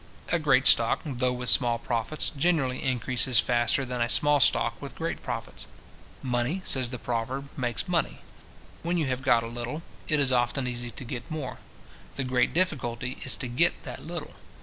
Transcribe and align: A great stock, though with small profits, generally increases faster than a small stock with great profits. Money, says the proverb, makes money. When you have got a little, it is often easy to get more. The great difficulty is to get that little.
A 0.29 0.39
great 0.39 0.65
stock, 0.65 1.01
though 1.05 1.31
with 1.31 1.47
small 1.47 1.77
profits, 1.77 2.31
generally 2.31 2.81
increases 2.81 3.39
faster 3.39 3.85
than 3.85 4.01
a 4.01 4.09
small 4.09 4.39
stock 4.39 4.81
with 4.81 4.95
great 4.95 5.21
profits. 5.21 5.67
Money, 6.23 6.63
says 6.65 6.89
the 6.89 6.97
proverb, 6.97 7.49
makes 7.55 7.87
money. 7.87 8.17
When 8.81 8.97
you 8.97 9.05
have 9.05 9.21
got 9.21 9.43
a 9.43 9.47
little, 9.47 9.83
it 10.07 10.19
is 10.19 10.31
often 10.31 10.65
easy 10.65 10.89
to 10.89 11.03
get 11.05 11.29
more. 11.29 11.59
The 12.15 12.23
great 12.23 12.51
difficulty 12.51 13.19
is 13.23 13.35
to 13.35 13.47
get 13.47 13.83
that 13.83 14.03
little. 14.03 14.33